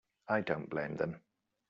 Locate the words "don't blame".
0.41-0.95